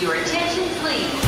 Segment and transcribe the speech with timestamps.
[0.00, 1.20] Your attention, please.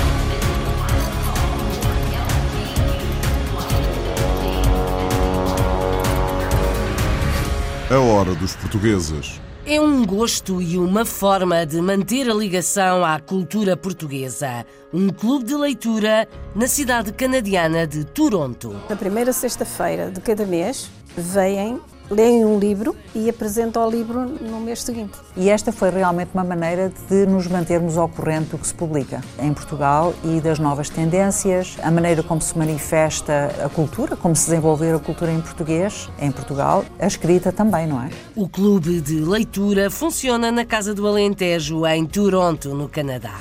[7.90, 9.38] A hora dos portugueses.
[9.66, 14.64] É um gosto e uma forma de manter a ligação à cultura portuguesa.
[14.90, 18.74] Um clube de leitura na cidade canadiana de Toronto.
[18.88, 21.78] Na primeira sexta-feira de cada mês, vêm,
[22.12, 25.18] leem um livro e apresentam o livro no mês seguinte.
[25.36, 29.22] E esta foi realmente uma maneira de nos mantermos ao corrente do que se publica
[29.38, 34.46] em Portugal e das novas tendências, a maneira como se manifesta a cultura, como se
[34.46, 38.10] desenvolver a cultura em português em Portugal, a escrita também, não é?
[38.36, 43.34] O clube de leitura funciona na Casa do Alentejo, em Toronto, no Canadá.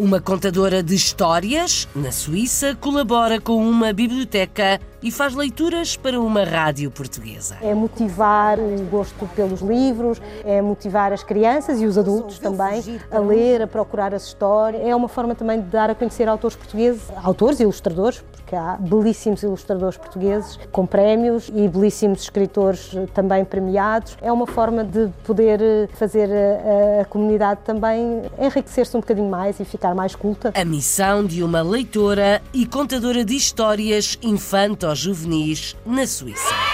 [0.00, 6.42] Uma contadora de histórias, na Suíça, colabora com uma biblioteca e faz leituras para uma
[6.42, 7.58] rádio portuguesa.
[7.60, 13.18] É motivar o gosto pelos livros, é motivar as crianças e os adultos também a
[13.18, 14.82] ler, a procurar as histórias.
[14.86, 18.24] É uma forma também de dar a conhecer autores portugueses, autores e ilustradores,
[18.56, 24.16] há belíssimos ilustradores portugueses com prémios e belíssimos escritores também premiados.
[24.20, 29.64] É uma forma de poder fazer a, a comunidade também enriquecer-se um bocadinho mais e
[29.64, 30.52] ficar mais culta.
[30.54, 36.69] A missão de uma leitora e contadora de histórias infanto-juvenis na Suíça.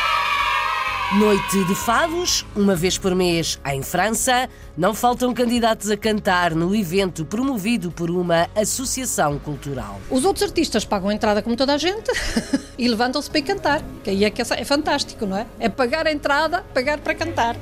[1.14, 6.74] Noite de Fados, uma vez por mês em França, não faltam candidatos a cantar no
[6.74, 10.00] evento promovido por uma associação cultural.
[10.10, 12.10] Os outros artistas pagam a entrada como toda a gente
[12.76, 15.46] e levantam-se para ir cantar, que aí é, que é fantástico, não é?
[15.60, 17.56] É pagar a entrada, pagar para cantar.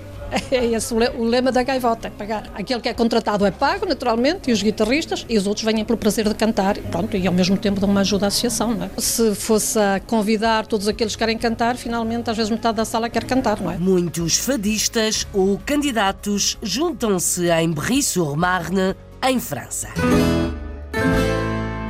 [0.50, 2.50] É esse o lema da gaivota, pagar.
[2.54, 5.98] Aquele que é contratado é pago, naturalmente, e os guitarristas, e os outros vêm pelo
[5.98, 8.90] prazer de cantar, pronto, e ao mesmo tempo dão uma ajuda à associação, não é?
[8.98, 13.08] Se fosse a convidar todos aqueles que querem cantar, finalmente, às vezes metade da sala
[13.08, 13.76] quer cantar, não é?
[13.76, 19.88] Muitos fadistas ou candidatos juntam-se em Brie-sur-Marne, em França.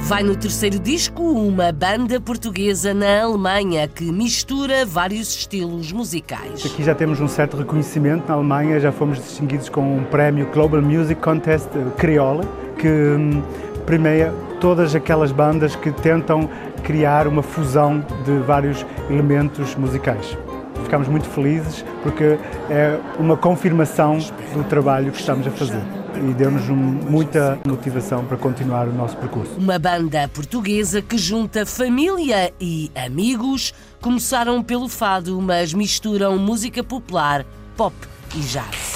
[0.07, 6.67] Vai no terceiro disco uma banda portuguesa na Alemanha que mistura vários estilos musicais.
[6.67, 10.83] Aqui já temos um certo reconhecimento na Alemanha, já fomos distinguidos com um prémio Global
[10.83, 12.45] Music Contest Criolla,
[12.77, 13.43] que hum,
[13.87, 16.51] premia todas aquelas bandas que tentam
[16.83, 20.37] criar uma fusão de vários elementos musicais.
[20.83, 22.39] Ficamos muito felizes porque
[22.69, 24.19] é uma confirmação
[24.53, 29.53] do trabalho que estamos a fazer e deu-nos muita motivação para continuar o nosso percurso.
[29.57, 33.75] Uma banda portuguesa que junta família e amigos.
[34.01, 37.45] Começaram pelo fado, mas misturam música popular,
[37.77, 37.95] pop
[38.35, 38.95] e jazz.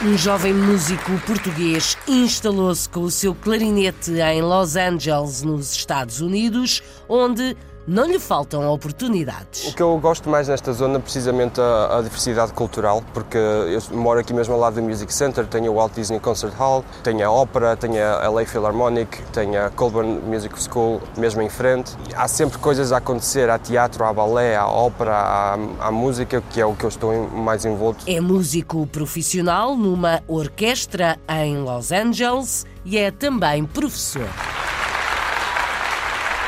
[0.00, 6.80] Um jovem músico português instalou-se com o seu clarinete em Los Angeles, nos Estados Unidos,
[7.08, 7.56] onde
[7.88, 9.68] não lhe faltam oportunidades.
[9.68, 13.80] O que eu gosto mais nesta zona é precisamente a, a, diversidade cultural, porque eu
[13.96, 17.26] moro aqui mesmo ao lado do Music Center, tenho o Walt Disney Concert Hall, tenho
[17.26, 21.96] a ópera, tenho a LA Philharmonic, tenho a Colburn Music School mesmo em frente.
[22.14, 26.60] Há sempre coisas a acontecer, há teatro, há balé, há ópera, há, há música, que
[26.60, 28.04] é o que eu estou mais envolto.
[28.06, 34.28] É músico profissional numa orquestra em Los Angeles e é também professor.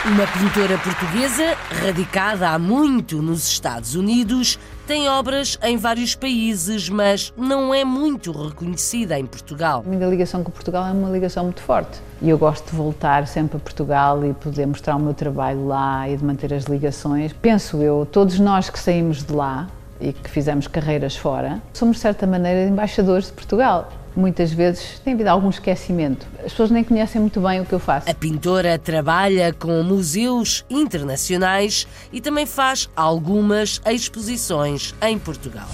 [0.06, 7.34] Uma pintora portuguesa, radicada há muito nos Estados Unidos, tem obras em vários países, mas
[7.36, 9.84] não é muito reconhecida em Portugal.
[9.86, 12.00] A minha ligação com Portugal é uma ligação muito forte.
[12.22, 16.08] E eu gosto de voltar sempre a Portugal e poder mostrar o meu trabalho lá
[16.08, 17.34] e de manter as ligações.
[17.34, 19.68] Penso eu, todos nós que saímos de lá
[20.00, 25.14] e que fizemos carreiras fora, somos de certa maneira embaixadores de Portugal muitas vezes tem
[25.14, 26.26] havido algum esquecimento.
[26.38, 28.10] As pessoas nem conhecem muito bem o que eu faço.
[28.10, 35.68] A pintora trabalha com museus internacionais e também faz algumas exposições em Portugal.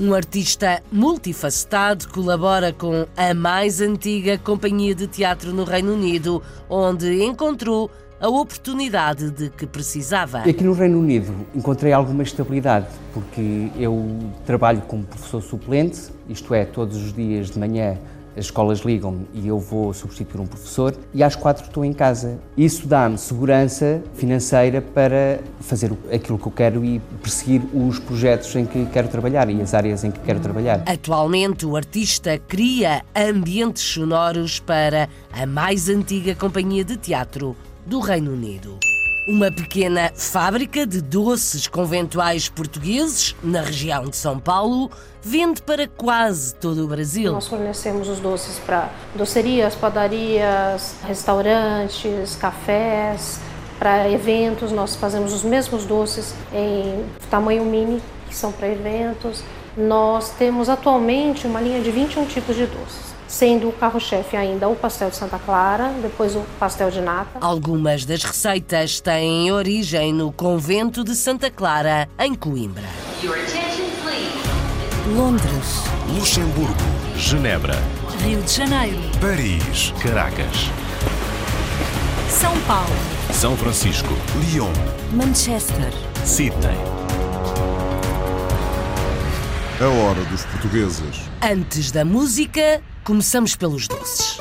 [0.00, 6.40] Um artista multifacetado colabora com a mais antiga companhia de teatro no Reino Unido,
[6.70, 7.90] onde encontrou
[8.20, 10.38] a oportunidade de que precisava.
[10.38, 16.64] Aqui no Reino Unido encontrei alguma estabilidade, porque eu trabalho como professor suplente, isto é,
[16.64, 17.96] todos os dias de manhã
[18.38, 22.38] as escolas ligam-me e eu vou substituir um professor e às quatro estou em casa.
[22.56, 28.64] Isso dá-me segurança financeira para fazer aquilo que eu quero e perseguir os projetos em
[28.64, 30.84] que quero trabalhar e as áreas em que quero trabalhar.
[30.86, 37.56] Atualmente, o artista cria ambientes sonoros para a mais antiga companhia de teatro
[37.88, 38.78] do Reino Unido.
[39.26, 44.90] Uma pequena fábrica de doces conventuais portugueses na região de São Paulo
[45.22, 47.32] vende para quase todo o Brasil.
[47.32, 53.40] Nós fornecemos os doces para docerias, padarias, restaurantes, cafés,
[53.78, 54.70] para eventos.
[54.70, 59.42] Nós fazemos os mesmos doces em tamanho mini, que são para eventos.
[59.76, 64.74] Nós temos atualmente uma linha de 21 tipos de doces, sendo o carro-chefe ainda o
[64.74, 67.38] pastel de Santa Clara, depois o pastel de nata.
[67.40, 72.88] Algumas das receitas têm origem no convento de Santa Clara, em Coimbra.
[75.14, 75.84] Londres,
[76.16, 76.74] Luxemburgo,
[77.16, 77.74] Genebra,
[78.22, 80.70] Rio de Janeiro, Paris, Caracas,
[82.28, 82.96] São Paulo,
[83.32, 84.72] São Francisco, Lyon,
[85.12, 85.92] Manchester,
[86.24, 86.76] Sydney.
[89.80, 91.20] A hora dos portugueses.
[91.40, 94.37] Antes da música, começamos pelos doces.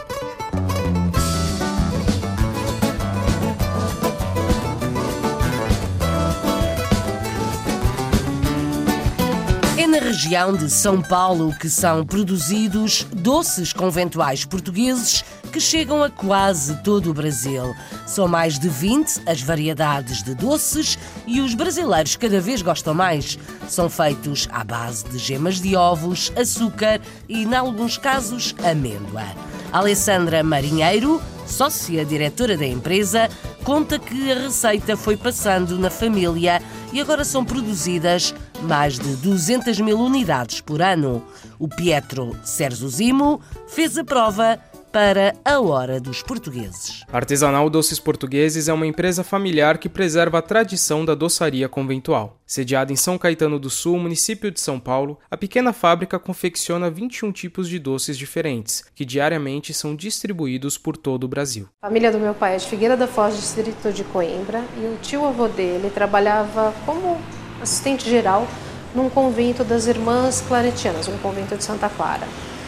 [9.88, 16.10] É na região de São Paulo que são produzidos doces conventuais portugueses que chegam a
[16.10, 17.74] quase todo o Brasil.
[18.06, 23.39] São mais de 20 as variedades de doces e os brasileiros cada vez gostam mais.
[23.69, 27.00] São feitos à base de gemas de ovos, açúcar
[27.30, 29.24] e, em alguns casos, amêndoa.
[29.72, 33.30] Alessandra Marinheiro, sócia diretora da empresa,
[33.63, 36.62] conta que a receita foi passando na família
[36.92, 38.33] e agora são produzidas
[38.63, 41.24] mais de 200 mil unidades por ano.
[41.59, 44.59] O Pietro Serzuzimo fez a prova
[44.92, 47.04] para a Hora dos Portugueses.
[47.12, 52.39] Artesanal Doces Portugueses é uma empresa familiar que preserva a tradição da doçaria conventual.
[52.45, 57.31] Sediada em São Caetano do Sul, município de São Paulo, a pequena fábrica confecciona 21
[57.31, 61.68] tipos de doces diferentes, que diariamente são distribuídos por todo o Brasil.
[61.81, 64.98] A família do meu pai é de Figueira da Foz, distrito de Coimbra, e o
[65.01, 67.21] tio-avô dele trabalhava como
[67.62, 68.48] assistente geral
[68.94, 72.27] num convento das Irmãs Claretianas, um convento de Santa Clara.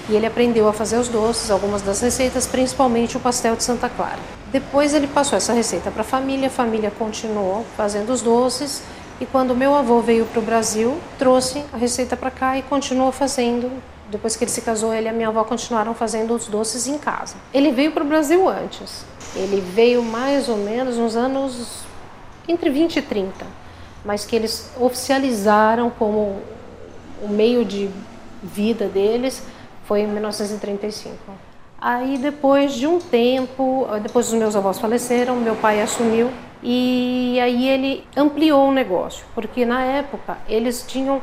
[0.09, 3.89] E ele aprendeu a fazer os doces, algumas das receitas, principalmente o pastel de Santa
[3.89, 4.19] Clara.
[4.51, 8.81] Depois ele passou essa receita para a família, a família continuou fazendo os doces
[9.21, 13.11] e quando meu avô veio para o Brasil, trouxe a receita para cá e continuou
[13.11, 13.69] fazendo.
[14.09, 16.97] Depois que ele se casou, ele e a minha avó continuaram fazendo os doces em
[16.97, 17.35] casa.
[17.53, 19.05] Ele veio para o Brasil antes.
[19.35, 21.83] Ele veio mais ou menos nos anos
[22.47, 23.45] entre 20 e 30,
[24.03, 26.41] mas que eles oficializaram como
[27.21, 27.89] o meio de
[28.41, 29.43] vida deles
[29.85, 31.15] foi em 1935.
[31.81, 36.29] Aí depois de um tempo, depois os meus avós faleceram, meu pai assumiu
[36.61, 41.21] e aí ele ampliou o negócio, porque na época eles tinham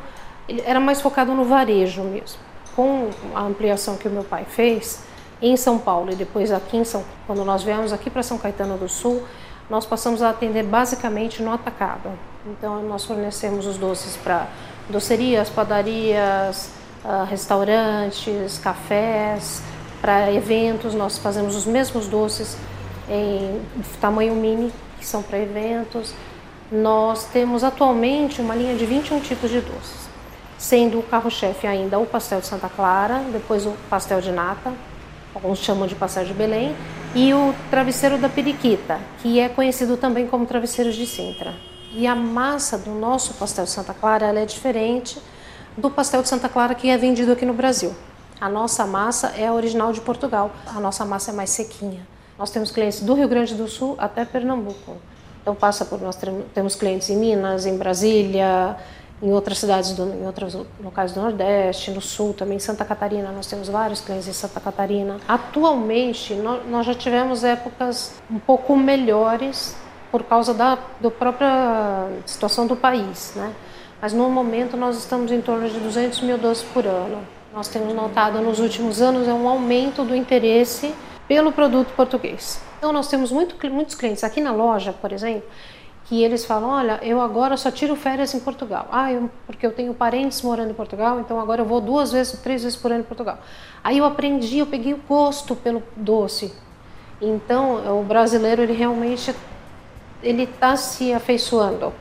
[0.64, 2.38] era mais focado no varejo mesmo.
[2.74, 5.02] Com a ampliação que o meu pai fez
[5.40, 8.76] em São Paulo e depois aqui em São, quando nós viemos aqui para São Caetano
[8.76, 9.22] do Sul,
[9.68, 12.10] nós passamos a atender basicamente no atacado.
[12.46, 14.46] Então nós fornecemos os doces para
[14.88, 16.70] docerias, padarias,
[17.06, 19.62] Uh, restaurantes, cafés,
[20.00, 22.56] para eventos, nós fazemos os mesmos doces
[23.08, 23.62] em
[24.00, 26.12] tamanho mini, que são para eventos.
[26.72, 30.08] Nós temos atualmente uma linha de 21 tipos de doces,
[30.58, 34.72] sendo o carro-chefe ainda o pastel de Santa Clara, depois o pastel de nata,
[35.32, 36.74] alguns chamam de pastel de Belém,
[37.14, 41.54] e o travesseiro da periquita, que é conhecido também como travesseiro de Sintra.
[41.92, 45.20] E a massa do nosso pastel de Santa Clara é diferente
[45.76, 47.94] do pastel de Santa Clara que é vendido aqui no Brasil.
[48.40, 50.50] A nossa massa é a original de Portugal.
[50.66, 52.06] A nossa massa é mais sequinha.
[52.38, 54.96] Nós temos clientes do Rio Grande do Sul até Pernambuco.
[55.40, 56.18] Então passa por nós
[56.52, 58.76] temos clientes em Minas, em Brasília,
[59.22, 63.32] em outras cidades, do, em outros locais do Nordeste, no Sul, também em Santa Catarina.
[63.32, 65.18] Nós temos vários clientes em Santa Catarina.
[65.26, 69.74] Atualmente nós já tivemos épocas um pouco melhores
[70.16, 73.52] por causa da, da própria situação do país, né?
[74.00, 77.18] mas no momento nós estamos em torno de 200 mil doces por ano.
[77.52, 80.94] Nós temos notado nos últimos anos é um aumento do interesse
[81.28, 82.62] pelo produto português.
[82.78, 85.42] Então nós temos muito, muitos clientes aqui na loja, por exemplo,
[86.06, 88.88] que eles falam, olha, eu agora só tiro férias em Portugal.
[88.90, 92.40] Ah, eu, porque eu tenho parentes morando em Portugal, então agora eu vou duas vezes,
[92.40, 93.38] três vezes por ano em Portugal.
[93.84, 96.54] Aí eu aprendi, eu peguei o gosto pelo doce.
[97.20, 99.34] Então o brasileiro ele realmente
[100.22, 101.92] ele está se afeiçoando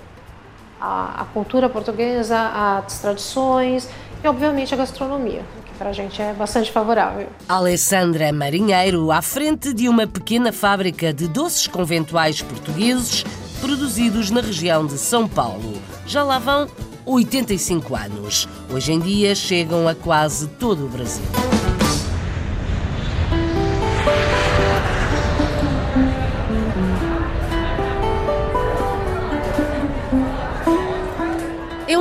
[0.79, 2.37] a, a cultura portuguesa,
[2.85, 3.89] as tradições
[4.23, 7.27] e, obviamente, a gastronomia que para a gente é bastante favorável.
[7.49, 13.23] Alessandra Marinheiro, à frente de uma pequena fábrica de doces conventuais portugueses
[13.59, 15.73] produzidos na região de São Paulo.
[16.05, 16.67] Já lá vão
[17.05, 18.47] 85 anos.
[18.71, 21.25] Hoje em dia chegam a quase todo o Brasil.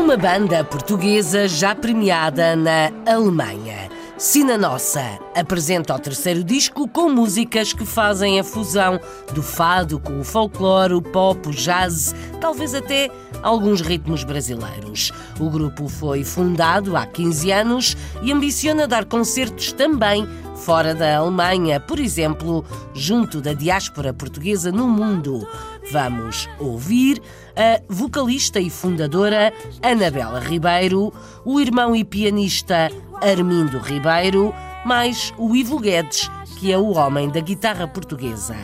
[0.05, 3.89] Uma banda portuguesa já premiada na Alemanha.
[4.19, 5.01] Sina Nossa
[5.35, 9.01] apresenta o terceiro disco com músicas que fazem a fusão
[9.33, 13.11] do fado com o folclore, o pop, o jazz, talvez até
[13.43, 15.11] alguns ritmos brasileiros.
[15.41, 21.81] O grupo foi fundado há 15 anos e ambiciona dar concertos também fora da Alemanha,
[21.81, 22.63] por exemplo,
[22.95, 25.49] junto da diáspora portuguesa no mundo.
[25.91, 27.21] Vamos ouvir
[27.57, 31.13] a vocalista e fundadora Anabela Ribeiro,
[31.45, 37.41] o irmão e pianista Armindo Ribeiro, mais o Ivo Guedes, que é o homem da
[37.41, 38.57] guitarra portuguesa.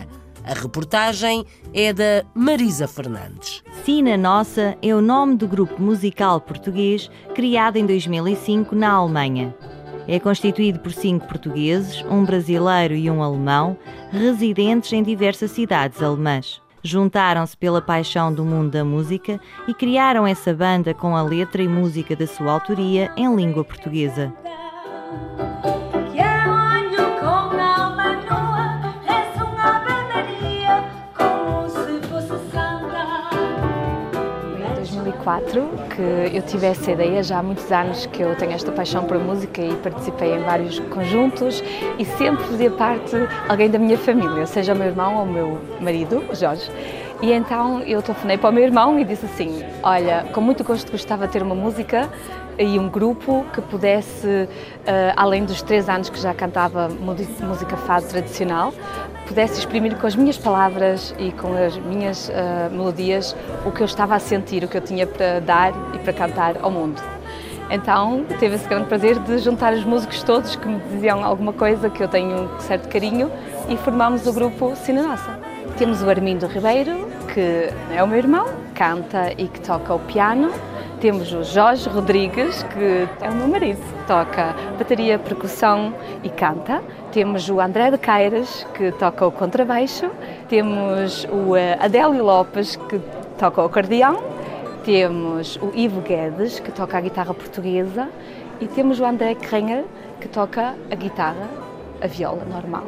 [0.45, 3.63] A reportagem é da Marisa Fernandes.
[3.85, 9.55] Sina Nossa é o nome do grupo musical português criado em 2005 na Alemanha.
[10.09, 13.77] É constituído por cinco portugueses, um brasileiro e um alemão,
[14.11, 16.61] residentes em diversas cidades alemãs.
[16.83, 21.69] Juntaram-se pela paixão do mundo da música e criaram essa banda com a letra e
[21.69, 24.33] música da sua autoria em língua portuguesa.
[35.95, 39.19] Que eu tive essa ideia já há muitos anos que eu tenho esta paixão por
[39.19, 41.63] música e participei em vários conjuntos
[41.99, 43.17] e sempre fazia parte
[43.49, 46.71] alguém da minha família, seja o meu irmão ou o meu marido, Jorge.
[47.23, 50.91] E então eu telefonei para o meu irmão e disse assim: Olha, com muito gosto
[50.91, 52.09] gostava de ter uma música
[52.59, 54.49] e um grupo que pudesse, uh,
[55.17, 58.73] além dos três anos que já cantava música fado tradicional,
[59.31, 63.85] pudesse exprimir com as minhas palavras e com as minhas uh, melodias o que eu
[63.85, 67.01] estava a sentir, o que eu tinha para dar e para cantar ao mundo.
[67.71, 71.89] Então teve esse grande prazer de juntar os músicos todos que me diziam alguma coisa
[71.89, 73.31] que eu tenho um certo carinho
[73.69, 75.39] e formámos o grupo Cine Nossa.
[75.79, 80.51] Temos o Armindo Ribeiro, que é o meu irmão, canta e que toca o piano.
[81.01, 86.83] Temos o Jorge Rodrigues, que é o meu marido, toca bateria, percussão e canta.
[87.11, 90.11] Temos o André de Caires, que toca o contrabaixo.
[90.47, 93.01] Temos o eh, Adélio Lopes, que
[93.39, 94.23] toca o acordeão.
[94.85, 98.11] Temos o Ivo Guedes, que toca a guitarra portuguesa.
[98.61, 99.87] E temos o André Krenner,
[100.21, 101.49] que toca a guitarra,
[102.03, 102.85] a viola normal.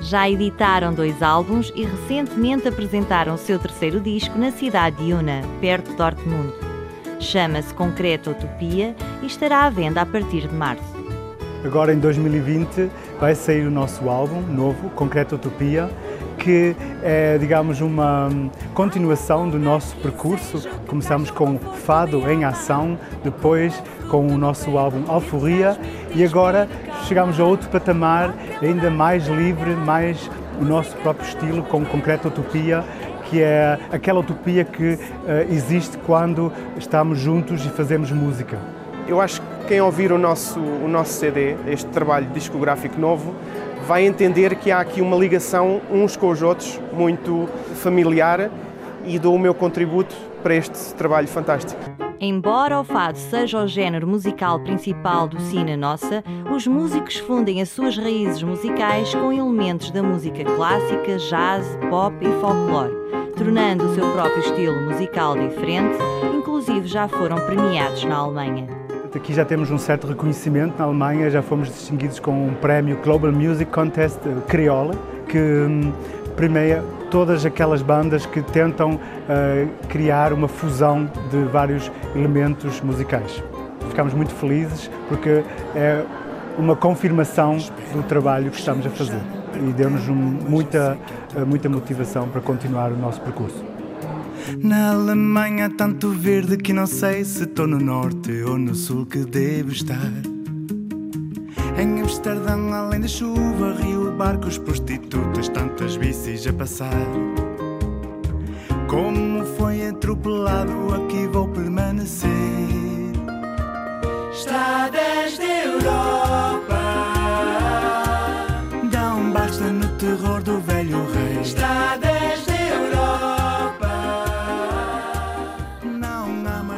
[0.00, 5.42] Já editaram dois álbuns e recentemente apresentaram o seu terceiro disco na cidade de Una,
[5.60, 6.71] perto de Dortmund.
[7.22, 10.82] Chama-se Concreto Utopia e estará à venda a partir de março.
[11.64, 15.88] Agora em 2020 vai sair o nosso álbum novo, Concreto Utopia,
[16.36, 18.28] que é, digamos, uma
[18.74, 20.68] continuação do nosso percurso.
[20.88, 25.78] Começamos com Fado em Ação, depois com o nosso álbum Alforria
[26.16, 26.68] e agora
[27.06, 30.28] chegamos a outro patamar ainda mais livre, mais
[30.60, 32.84] o nosso próprio estilo, com Concreta Utopia,
[33.32, 34.98] que é aquela utopia que uh,
[35.50, 38.58] existe quando estamos juntos e fazemos música.
[39.08, 43.34] Eu acho que quem ouvir o nosso, o nosso CD, este trabalho discográfico novo,
[43.86, 48.50] vai entender que há aqui uma ligação uns com os outros muito familiar
[49.06, 51.80] e dou o meu contributo para este trabalho fantástico.
[52.20, 56.22] Embora o fado seja o género musical principal do Cine Nossa,
[56.54, 62.40] os músicos fundem as suas raízes musicais com elementos da música clássica, jazz, pop e
[62.40, 63.01] folclore,
[63.36, 65.98] tornando o seu próprio estilo musical diferente,
[66.34, 68.66] inclusive já foram premiados na Alemanha.
[69.14, 73.30] Aqui já temos um certo reconhecimento na Alemanha, já fomos distinguidos com um prémio Global
[73.30, 74.94] Music Contest eh, Criolla,
[75.28, 75.92] que hum,
[76.34, 83.42] premia todas aquelas bandas que tentam uh, criar uma fusão de vários elementos musicais.
[83.90, 85.44] Ficamos muito felizes porque
[85.76, 86.02] é
[86.56, 87.58] uma confirmação
[87.92, 89.20] do trabalho que estamos a fazer
[89.56, 90.98] e deu-nos muita,
[91.34, 93.64] uh, muita motivação para continuar o nosso percurso.
[94.58, 99.18] Na Alemanha tanto verde que não sei se estou no norte ou no sul que
[99.18, 100.12] devo estar.
[101.78, 107.06] Em Amsterdão, além da chuva, rio, barcos, prostitutas, tantas bicis a passar.
[108.88, 112.30] Como foi atropelado, aqui vou permanecer.
[114.32, 115.51] Estradas da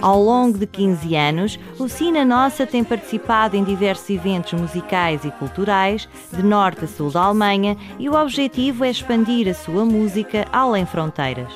[0.04, 5.30] Ao longo de 15 anos, o Cina Nossa tem participado em diversos eventos musicais e
[5.30, 10.44] culturais, de norte a sul da Alemanha, e o objetivo é expandir a sua música
[10.52, 11.48] além fronteiras.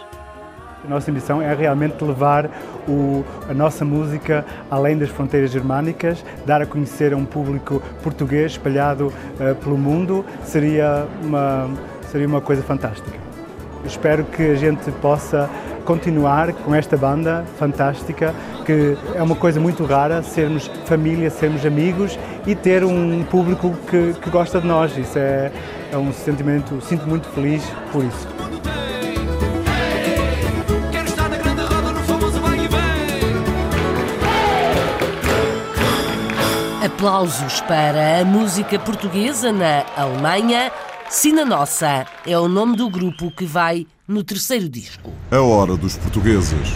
[0.82, 2.48] A nossa missão é realmente levar
[2.88, 8.52] o, a nossa música além das fronteiras germânicas, dar a conhecer a um público português
[8.52, 11.68] espalhado uh, pelo mundo, seria uma,
[12.10, 13.18] seria uma coisa fantástica.
[13.84, 15.50] Espero que a gente possa
[15.88, 18.34] continuar com esta banda fantástica,
[18.66, 24.12] que é uma coisa muito rara, sermos família, sermos amigos e ter um público que,
[24.20, 24.94] que gosta de nós.
[24.98, 25.50] Isso é,
[25.90, 28.28] é um sentimento, sinto muito feliz por isso.
[36.84, 40.70] Aplausos para a música portuguesa na Alemanha.
[41.10, 45.10] Sina Nossa é o nome do grupo que vai no terceiro disco.
[45.30, 46.68] A hora dos portugueses.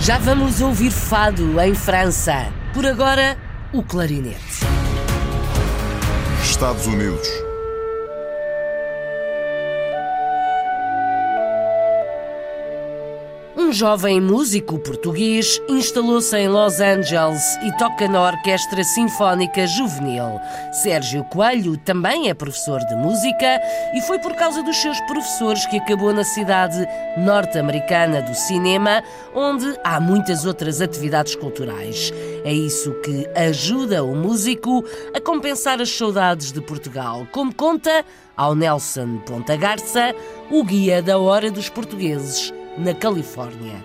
[0.00, 2.50] Já vamos ouvir fado em França.
[2.72, 3.36] Por agora,
[3.74, 4.64] o clarinete.
[6.42, 7.45] Estados Unidos.
[13.66, 20.40] Um jovem músico português instalou-se em Los Angeles e toca na Orquestra Sinfónica Juvenil.
[20.70, 23.60] Sérgio Coelho também é professor de música
[23.92, 26.86] e foi por causa dos seus professores que acabou na cidade
[27.18, 29.02] norte-americana do cinema,
[29.34, 32.12] onde há muitas outras atividades culturais.
[32.44, 38.04] É isso que ajuda o músico a compensar as saudades de Portugal, como conta
[38.36, 40.14] ao Nelson Ponta Garça,
[40.52, 43.82] o guia da Hora dos Portugueses na Califórnia.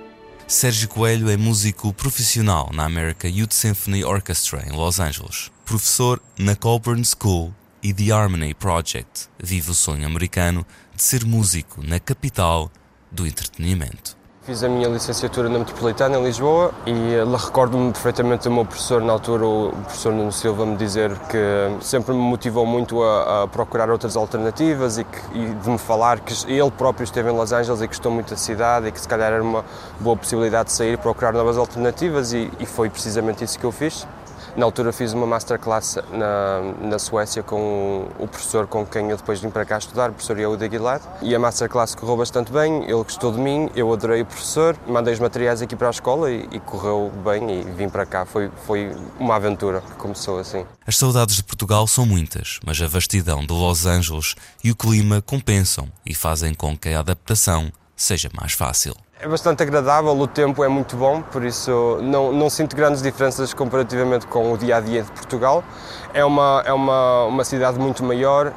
[0.48, 6.56] Sérgio Coelho é músico profissional na American Youth Symphony Orchestra em Los Angeles, professor na
[6.56, 9.30] Colburn School e The Harmony Project.
[9.42, 12.70] Vive o sonho americano de ser músico na capital
[13.10, 14.21] do entretenimento.
[14.44, 19.00] Fiz a minha licenciatura na Metropolitana em Lisboa e eh, recordo-me perfeitamente do meu professor
[19.00, 21.38] na altura, o professor Nuno Silva, me dizer que
[21.80, 26.22] sempre me motivou muito a, a procurar outras alternativas e, que, e, de me falar
[26.22, 29.08] que ele próprio esteve em Los Angeles e gostou muito da cidade e que se
[29.08, 29.64] calhar era uma
[30.00, 34.08] boa possibilidade de sair procurar novas alternativas e, e foi precisamente isso que eu fiz.
[34.56, 39.40] Na altura fiz uma masterclass na, na Suécia com o professor com quem eu depois
[39.40, 43.04] vim para cá estudar, o professor Yehud Aguilar, e a masterclass correu bastante bem, ele
[43.04, 46.48] gostou de mim, eu adorei o professor, mandei os materiais aqui para a escola e,
[46.52, 48.26] e correu bem e vim para cá.
[48.26, 50.66] Foi, foi uma aventura que começou assim.
[50.86, 55.22] As saudades de Portugal são muitas, mas a vastidão de Los Angeles e o clima
[55.22, 58.96] compensam e fazem com que a adaptação seja mais fácil.
[59.24, 63.54] É bastante agradável, o tempo é muito bom, por isso não, não sinto grandes diferenças
[63.54, 65.64] comparativamente com o dia a dia de Portugal.
[66.12, 68.52] É uma, é uma, uma cidade muito maior,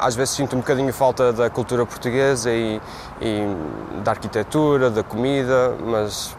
[0.00, 2.80] às vezes sinto um bocadinho falta da cultura portuguesa e,
[3.20, 6.36] e da arquitetura, da comida, mas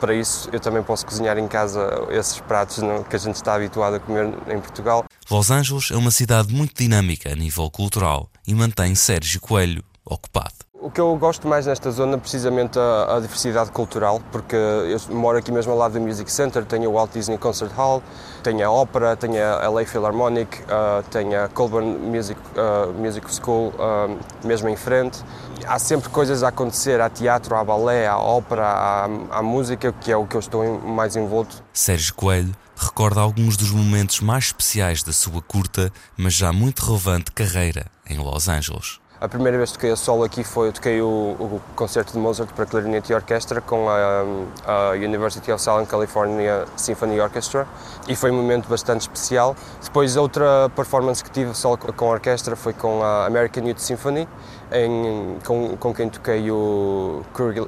[0.00, 3.96] para isso eu também posso cozinhar em casa esses pratos que a gente está habituado
[3.96, 5.04] a comer em Portugal.
[5.30, 10.69] Los Angeles é uma cidade muito dinâmica a nível cultural e mantém Sérgio Coelho ocupado.
[10.82, 14.98] O que eu gosto mais nesta zona é precisamente a, a, diversidade cultural, porque eu
[15.14, 18.02] moro aqui mesmo ao lado do Music Center, tenho o Walt Disney Concert Hall,
[18.42, 23.74] tenho a ópera, tenho a LA Philharmonic, uh, tenho a Colburn Music, uh, Music School
[23.74, 25.22] uh, mesmo em frente.
[25.66, 30.10] Há sempre coisas a acontecer, há teatro, há balé, há ópera, há, há música, que
[30.10, 31.62] é o que eu estou mais envolto.
[31.74, 37.30] Sérgio Coelho recorda alguns dos momentos mais especiais da sua curta, mas já muito relevante
[37.32, 38.99] carreira em Los Angeles.
[39.20, 42.50] A primeira vez que toquei a solo aqui foi, toquei o, o concerto de Mozart
[42.54, 44.24] para clarinete e orquestra com a,
[44.64, 47.68] a, University of Southern California Symphony Orchestra
[48.08, 49.54] e foi um momento bastante especial.
[49.84, 54.26] Depois outra performance que tive solo com a orquestra foi com a American Youth Symphony,
[54.72, 57.22] em, com, com quem toquei o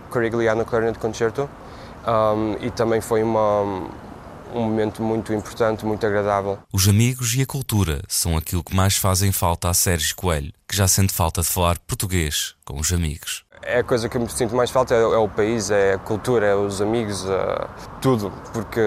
[0.08, 1.50] Corigliano Clarinet Concerto
[2.06, 3.82] um, e também foi uma
[4.54, 6.58] um momento muito importante, muito agradável.
[6.72, 10.76] Os amigos e a cultura são aquilo que mais fazem falta a Sérgio Coelho, que
[10.76, 13.44] já sente falta de falar português com os amigos.
[13.64, 15.98] É a coisa que eu me sinto mais falta, é, é o país, é a
[15.98, 17.68] cultura, é os amigos, é
[18.00, 18.32] tudo.
[18.52, 18.80] Porque,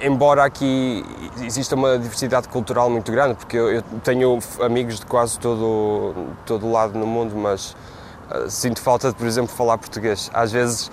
[0.00, 1.04] embora aqui
[1.42, 6.12] exista uma diversidade cultural muito grande, porque eu tenho amigos de quase todo,
[6.44, 7.76] todo lado no mundo, mas
[8.48, 10.30] sinto falta de, por exemplo, falar português.
[10.32, 10.90] Às vezes,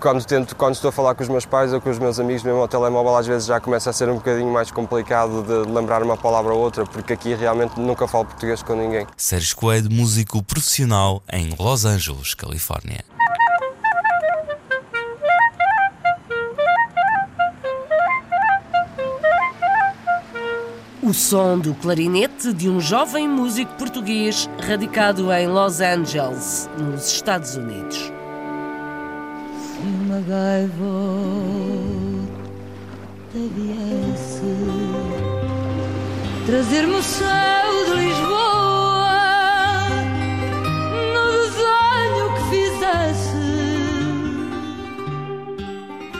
[0.00, 2.42] quando, tento, quando estou a falar com os meus pais ou com os meus amigos
[2.42, 6.02] mesmo ao telemóvel, às vezes já começa a ser um bocadinho mais complicado de lembrar
[6.02, 9.06] uma palavra ou outra, porque aqui realmente nunca falo português com ninguém.
[9.16, 13.04] Sérgio Coelho, músico profissional em Los Angeles, Califórnia.
[21.08, 27.54] O som do clarinete de um jovem músico português radicado em Los Angeles, nos Estados
[27.54, 28.12] Unidos.
[29.56, 30.68] Se uma gaivota
[33.32, 34.42] viesse
[36.44, 38.57] trazer-me o céu de Lisboa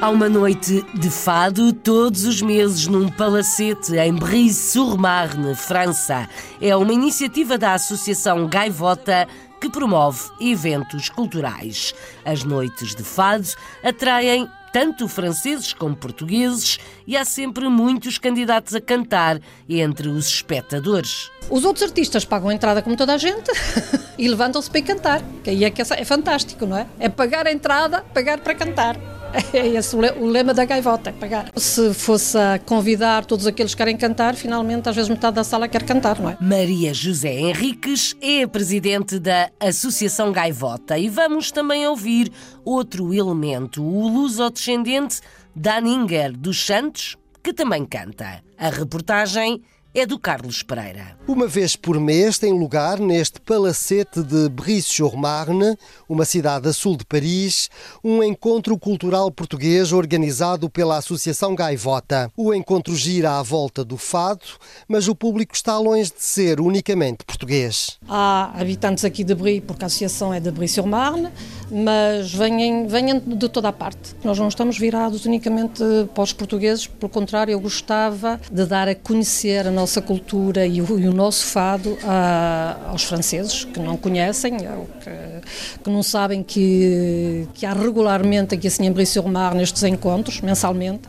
[0.00, 6.28] Há uma noite de fado todos os meses num palacete em Brie-sur-Marne, França.
[6.61, 9.26] É uma iniciativa da Associação Gaivota
[9.61, 11.92] que promove eventos culturais.
[12.24, 13.48] As noites de fado
[13.82, 21.28] atraem tanto franceses como portugueses e há sempre muitos candidatos a cantar entre os espectadores.
[21.50, 23.50] Os outros artistas pagam a entrada como toda a gente
[24.16, 26.87] e levantam-se para cantar, que aí é, que é fantástico, não é?
[27.00, 29.17] É pagar a entrada, pagar para cantar.
[29.53, 31.51] É esse o lema da gaivota, pagar.
[31.57, 35.69] Se fosse a convidar todos aqueles que querem cantar, finalmente às vezes metade da sala
[35.69, 36.37] quer cantar, não é?
[36.41, 42.31] Maria José Henriques é a presidente da Associação Gaivota e vamos também ouvir
[42.64, 45.21] outro elemento, o luso-descendente
[45.55, 48.43] Daninger dos Santos, que também canta.
[48.57, 49.62] A reportagem
[49.98, 51.16] é do Carlos Pereira.
[51.26, 55.76] Uma vez por mês tem lugar neste palacete de Brice-sur-Marne,
[56.08, 57.68] uma cidade a sul de Paris,
[58.04, 62.30] um encontro cultural português organizado pela Associação Gaivota.
[62.37, 64.44] O encontro gira à volta do fado,
[64.87, 67.98] mas o público está longe de ser unicamente português.
[68.08, 71.28] Há habitantes aqui de Brie, porque a associação é de Brie-sur-Marne,
[71.70, 74.14] mas vêm, vêm de toda a parte.
[74.22, 75.82] Nós não estamos virados unicamente
[76.14, 80.83] para os portugueses, pelo contrário, eu gostava de dar a conhecer a nossa cultura e
[80.83, 86.42] o, e o nosso fado a, aos franceses que não conhecem, que, que, não sabem
[86.42, 91.03] que, que há regularmente aqui assim em Brie-sur-Mar nestes encontros, mensalmente.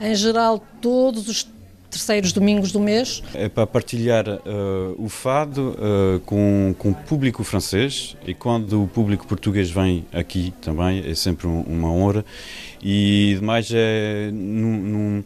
[0.00, 1.48] Em geral, todos os
[1.90, 3.22] terceiros domingos do mês.
[3.34, 8.86] É para partilhar uh, o fado uh, com, com o público francês e quando o
[8.86, 12.24] público português vem aqui também é sempre um, uma honra
[12.82, 15.24] e demais é num, num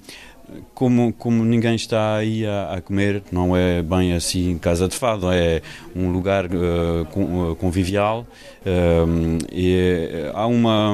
[0.75, 5.31] como, como ninguém está aí a, a, comer, não é bem assim casa de fado,
[5.31, 5.63] é
[5.95, 8.27] um lugar uh, convivial
[8.67, 10.93] uh, e há uma,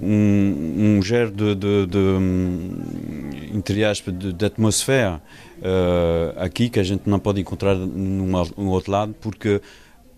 [0.00, 5.20] um, um gero de, de, de, entre aspas, de, de atmosfera
[5.58, 9.60] uh, aqui que a gente não pode encontrar num outro lado porque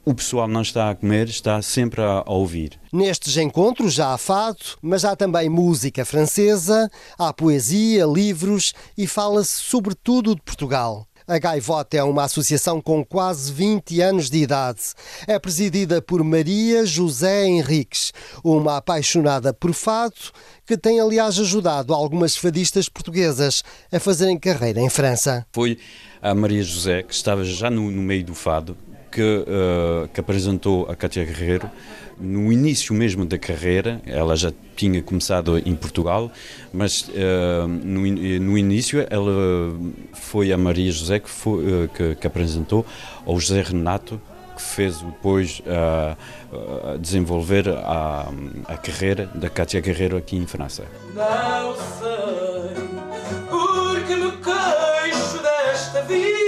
[0.07, 2.79] o pessoal não está a comer, está sempre a, ouvir.
[2.93, 6.89] Nestes encontros já há fado, mas há também música francesa,
[7.19, 11.09] há poesia, livros e fala-se sobretudo de Portugal.
[11.27, 14.81] A Gaivota é uma associação com quase 20 anos de idade.
[15.27, 18.13] É presidida por Maria José Henriques,
[18.45, 20.15] uma apaixonada por fado
[20.65, 25.45] que tem, aliás, ajudado algumas fadistas portuguesas a fazerem carreira em França.
[25.53, 25.77] Foi
[26.23, 28.77] a Maria José, que estava já no, no meio do fado,
[29.17, 31.71] que, uh, que apresentou a Cátia Guerreiro
[32.21, 36.31] no início mesmo da carreira, ela já tinha começado em Portugal,
[36.73, 38.01] mas uh, no,
[38.41, 39.75] no, início ela
[40.13, 42.85] foi a Maria José que, foi, uh, que, que, apresentou
[43.25, 44.21] ao José Renato,
[44.55, 48.31] que fez depois uh, desenvolver a,
[48.67, 50.85] a carreira da Cátia Guerreiro aqui em França.
[51.15, 52.87] Não sei
[53.49, 56.46] porque me queixo desta vida.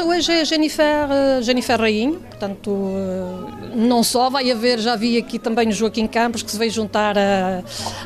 [0.00, 4.96] A fadista hoje é Jennifer, eh, Jennifer Rainho, portanto, eh, não só vai haver, já
[4.96, 7.16] vi aqui também o Joaquim Campos, que se veio juntar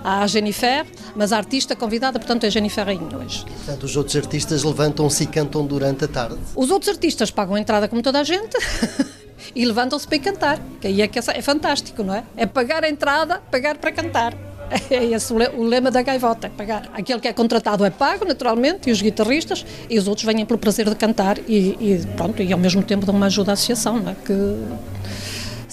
[0.02, 3.44] à Jennifer, mas a artista convidada, portanto, é Jennifer Rainho hoje.
[3.44, 6.38] Portanto, os outros artistas levantam-se e cantam durante a tarde?
[6.56, 8.56] Os outros artistas pagam a entrada como toda a gente.
[9.54, 12.24] e levantam-se para ir cantar, que aí é que é fantástico, não é?
[12.36, 14.53] É pagar a entrada, pagar para cantar.
[14.90, 16.90] É esse o lema da gaivota, pagar.
[16.92, 20.58] Aquele que é contratado é pago, naturalmente, e os guitarristas, e os outros vêm pelo
[20.58, 23.98] prazer de cantar e, e pronto, e ao mesmo tempo dão uma ajuda à associação,
[23.98, 24.14] não é?
[24.14, 24.56] Que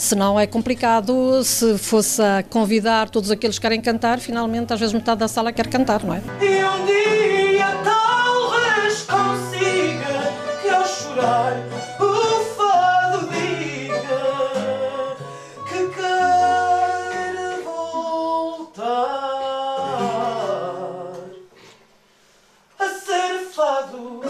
[0.02, 4.96] Senão é complicado se fosse a convidar todos aqueles que querem cantar, finalmente às vezes
[4.96, 6.22] metade da sala quer cantar, não é?
[6.42, 10.34] E um dia talvez consiga
[10.64, 11.56] que ao chorar
[22.80, 24.22] a ser fado.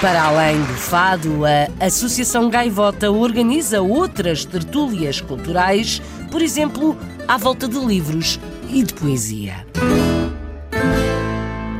[0.00, 6.96] Para além do fado, a Associação Gaivota organiza outras tertúlias culturais, por exemplo,
[7.28, 9.66] à volta de livros e de poesia.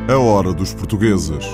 [0.08, 1.44] A hora dos portugueses.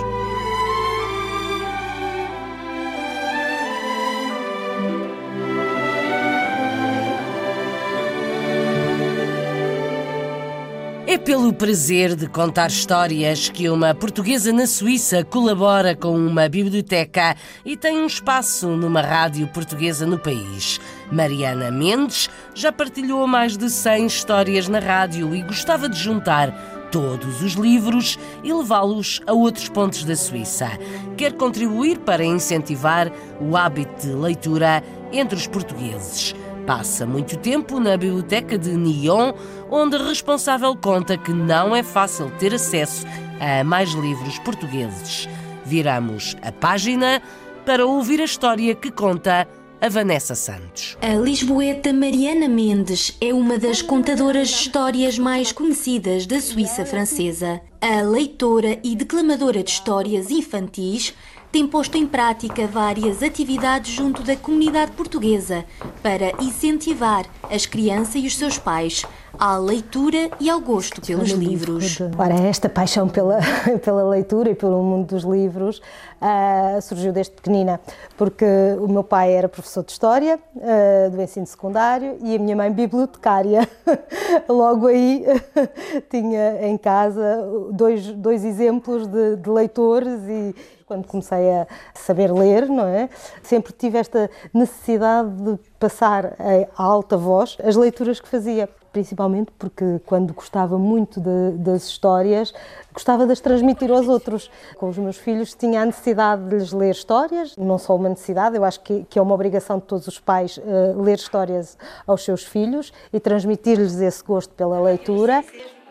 [11.59, 17.99] Prazer de contar histórias que uma portuguesa na Suíça colabora com uma biblioteca e tem
[17.99, 20.81] um espaço numa rádio portuguesa no país.
[21.11, 26.53] Mariana Mendes já partilhou mais de 100 histórias na rádio e gostava de juntar
[26.92, 30.71] todos os livros e levá-los a outros pontos da Suíça.
[31.16, 34.81] Quer contribuir para incentivar o hábito de leitura
[35.12, 36.37] entre os portugueses.
[36.68, 39.33] Passa muito tempo na biblioteca de Nyon,
[39.70, 43.07] onde a responsável conta que não é fácil ter acesso
[43.40, 45.26] a mais livros portugueses.
[45.64, 47.22] Viramos a página
[47.64, 49.48] para ouvir a história que conta
[49.81, 50.98] a Vanessa Santos.
[51.00, 57.62] A lisboeta Mariana Mendes é uma das contadoras de histórias mais conhecidas da Suíça francesa.
[57.81, 61.14] A leitora e declamadora de histórias infantis
[61.50, 65.64] tem posto em prática várias atividades junto da comunidade portuguesa
[66.02, 69.04] para incentivar as crianças e os seus pais
[69.38, 71.98] à leitura e ao gosto pelos livros.
[72.18, 73.38] Ora, esta paixão pela,
[73.85, 75.81] pela leitura e pelo mundo dos livros
[76.20, 77.81] uh, surgiu desde pequenina,
[78.16, 78.44] porque
[78.81, 82.72] o meu pai era professor de História uh, do ensino secundário e a minha mãe
[82.72, 83.68] bibliotecária.
[84.48, 85.24] Logo aí
[86.11, 92.66] tinha em casa dois, dois exemplos de, de leitores e quando comecei a saber ler,
[92.66, 93.11] não é?
[93.42, 96.35] Sempre tive esta necessidade de passar
[96.74, 102.53] a alta voz as leituras que fazia principalmente porque quando gostava muito de, das histórias,
[102.92, 104.51] gostava de as transmitir aos outros.
[104.77, 108.57] Com os meus filhos tinha a necessidade de lhes ler histórias, não só uma necessidade,
[108.57, 112.24] eu acho que, que é uma obrigação de todos os pais uh, ler histórias aos
[112.24, 115.44] seus filhos e transmitir-lhes esse gosto pela leitura.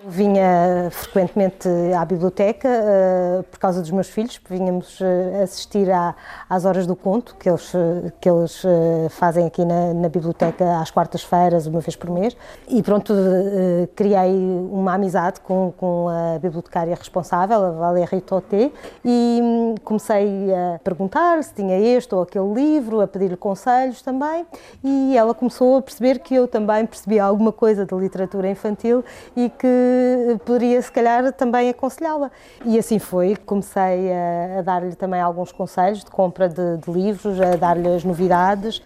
[0.09, 6.15] Vinha frequentemente à biblioteca uh, por causa dos meus filhos, vínhamos uh, assistir à,
[6.49, 8.63] às horas do conto que eles, uh, que eles
[9.09, 12.37] fazem aqui na, na biblioteca às quartas-feiras, uma vez por mês.
[12.69, 13.13] E pronto,
[13.97, 14.33] criei
[14.71, 18.71] uma amizade com, com a bibliotecária responsável, a Valérie Toté,
[19.03, 24.45] e um, comecei a perguntar se tinha este ou aquele livro, a pedir-lhe conselhos também,
[24.81, 29.03] e ela começou a perceber que eu também percebia alguma coisa de literatura infantil
[29.35, 29.96] e que
[30.45, 32.31] poderia, se calhar, também aconselhá-la.
[32.65, 33.35] E assim foi.
[33.45, 38.03] Comecei a, a dar-lhe também alguns conselhos de compra de, de livros, a dar-lhe as
[38.03, 38.81] novidades.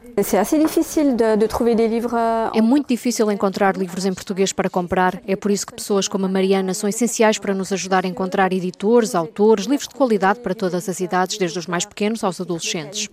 [2.54, 5.22] É muito difícil encontrar livros em português para comprar.
[5.28, 8.52] É por isso que pessoas como a Mariana são essenciais para nos ajudar a encontrar
[8.54, 13.10] editores, autores, livros de qualidade para todas as idades, desde os mais pequenos aos adolescentes.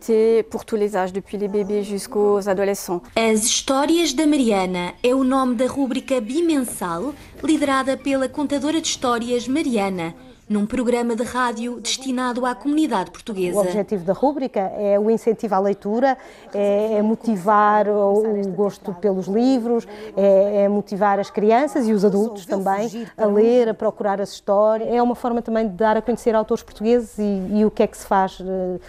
[3.15, 9.49] As Histórias da Mariana é o nome da rúbrica bimensal liderada pela contadora de histórias
[9.49, 10.15] Mariana,
[10.49, 13.59] num programa de rádio destinado à comunidade portuguesa.
[13.59, 16.17] O objetivo da rúbrica é o incentivo à leitura,
[16.55, 18.23] é, é motivar o,
[18.57, 23.75] gosto pelos livros, é, é, motivar as crianças e os adultos também a ler, a
[23.75, 24.89] procurar as histórias.
[24.89, 27.87] É uma forma também de dar a conhecer autores portugueses e, e o que é
[27.87, 28.81] que se faz, uh, uh,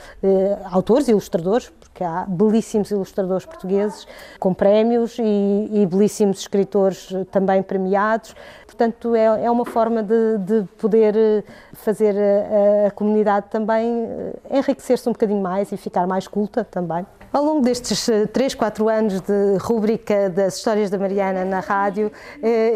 [0.71, 4.07] autores e ilustradores, porque há belíssimos ilustradores portugueses
[4.39, 8.33] com prémios e, e belíssimos escritores também premiados.
[8.79, 14.07] Portanto, é, é uma forma de, de poder eh, fazer a, a comunidade também
[14.49, 17.05] enriquecer-se um bocadinho mais e ficar mais culta também.
[17.31, 22.11] Ao longo destes 3, 4 anos de rúbrica das histórias da Mariana na rádio,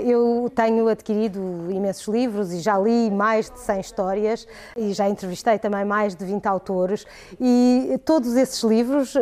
[0.06, 1.40] eu tenho adquirido
[1.72, 6.24] imensos livros e já li mais de 100 histórias e já entrevistei também mais de
[6.24, 7.04] 20 autores
[7.42, 9.16] e todos esses livros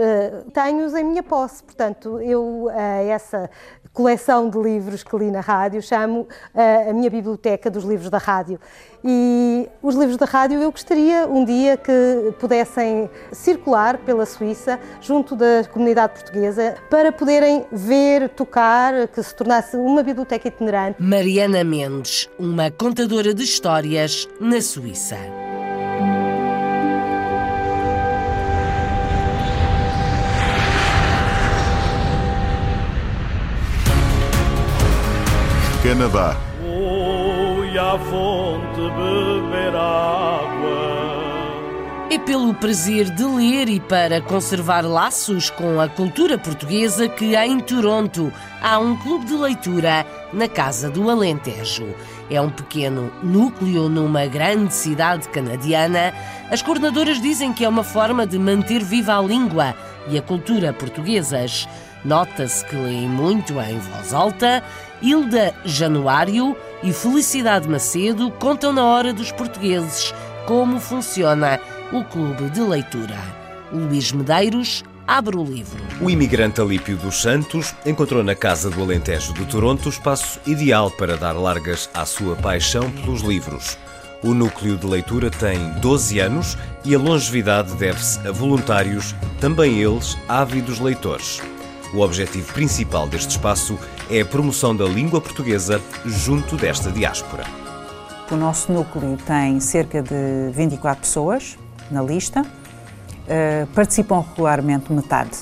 [0.54, 1.64] tenho-os em minha posse.
[1.64, 2.70] Portanto, eu
[3.08, 3.50] essa
[3.94, 8.18] coleção de livros que li na rádio, chamo uh, a minha biblioteca dos livros da
[8.18, 8.60] rádio.
[9.04, 11.92] E os livros da rádio eu gostaria um dia que
[12.40, 19.76] pudessem circular pela Suíça, junto da comunidade portuguesa, para poderem ver, tocar, que se tornasse
[19.76, 21.02] uma biblioteca itinerante.
[21.02, 25.18] Mariana Mendes, uma contadora de histórias na Suíça.
[35.84, 36.38] Canadá.
[36.60, 41.02] Fui à fonte beber água.
[42.12, 47.60] É pelo prazer de ler e para conservar laços com a cultura portuguesa que em
[47.60, 51.88] Toronto há um clube de leitura na Casa do Alentejo.
[52.30, 56.14] É um pequeno núcleo numa grande cidade canadiana.
[56.52, 59.74] As coordenadoras dizem que é uma forma de manter viva a língua
[60.08, 61.68] e a cultura portuguesas.
[62.04, 64.64] Nota-se que leem muito em voz alta.
[65.02, 70.14] Hilda Januário e Felicidade Macedo contam na hora dos portugueses
[70.46, 71.60] como funciona
[71.92, 73.18] o clube de leitura.
[73.72, 75.82] Luís Medeiros abre o livro.
[76.00, 80.92] O imigrante Alípio dos Santos encontrou na Casa do Alentejo de Toronto o espaço ideal
[80.92, 83.78] para dar largas à sua paixão pelos livros.
[84.24, 90.16] O núcleo de leitura tem 12 anos e a longevidade deve-se a voluntários, também eles
[90.30, 91.42] ávidos leitores.
[91.92, 93.78] O objetivo principal deste espaço
[94.12, 97.46] é a promoção da língua portuguesa junto desta diáspora.
[98.30, 101.58] O nosso núcleo tem cerca de 24 pessoas
[101.90, 105.38] na lista, uh, participam regularmente metade.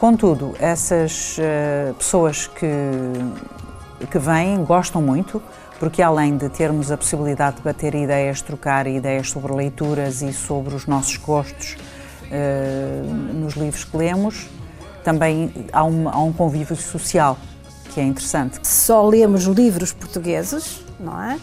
[0.00, 2.66] Contudo, essas uh, pessoas que,
[4.10, 5.40] que vêm gostam muito,
[5.78, 10.74] porque além de termos a possibilidade de bater ideias, trocar ideias sobre leituras e sobre
[10.74, 11.76] os nossos gostos
[12.24, 14.48] uh, nos livros que lemos,
[15.04, 17.38] também há um, há um convívio social
[17.92, 18.60] que é interessante.
[18.66, 21.38] Só lemos livros portugueses, não é?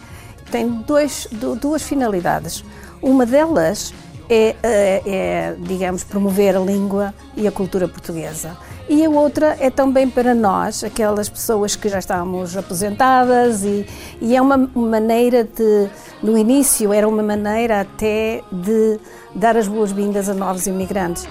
[0.51, 1.27] Tem dois,
[1.59, 2.63] duas finalidades.
[3.01, 3.93] Uma delas
[4.29, 8.57] é, é, é, digamos, promover a língua e a cultura portuguesa.
[8.89, 13.85] E a outra é também para nós, aquelas pessoas que já estamos aposentadas, e,
[14.21, 15.89] e é uma maneira de,
[16.23, 18.97] no início, era uma maneira até de
[19.35, 21.27] dar as boas-vindas a novos imigrantes.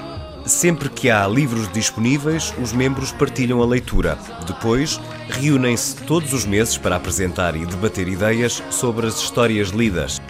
[0.46, 4.16] Sempre que há livros disponíveis, os membros partilham a leitura.
[4.46, 10.22] Depois, reúnem-se todos os meses para apresentar e debater ideias sobre as histórias lidas.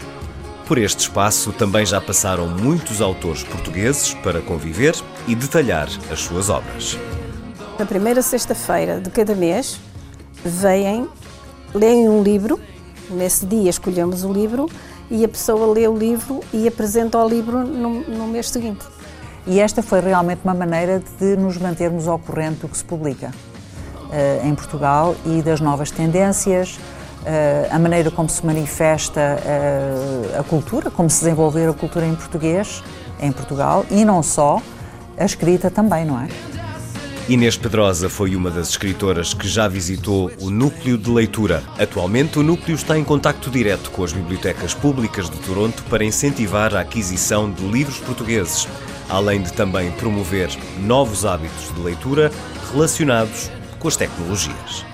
[0.67, 4.95] Por este espaço também já passaram muitos autores portugueses para conviver
[5.29, 6.99] e detalhar as suas obras.
[7.79, 9.79] Na primeira sexta-feira de cada mês,
[10.43, 11.07] vêm,
[11.75, 12.59] leem um livro,
[13.11, 14.67] nesse dia escolhemos o livro
[15.11, 18.96] e a pessoa lê o livro e apresenta o livro no, no mês seguinte.
[19.47, 23.29] E esta foi realmente uma maneira de nos mantermos ao corrente do que se publica
[23.29, 30.43] uh, em Portugal e das novas tendências, uh, a maneira como se manifesta uh, a
[30.43, 32.83] cultura, como se desenvolver a cultura em português
[33.21, 34.61] em Portugal e não só,
[35.17, 36.29] a escrita também, não é?
[37.29, 41.63] Inês Pedrosa foi uma das escritoras que já visitou o Núcleo de Leitura.
[41.77, 46.73] Atualmente, o núcleo está em contacto direto com as bibliotecas públicas de Toronto para incentivar
[46.77, 48.69] a aquisição de livros portugueses
[49.09, 52.31] além de também promover novos hábitos de leitura
[52.73, 54.85] relacionados com as tecnologias.